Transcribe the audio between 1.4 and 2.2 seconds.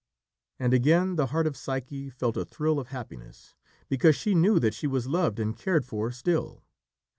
of Psyche